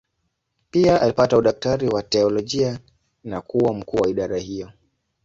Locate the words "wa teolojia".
1.87-2.79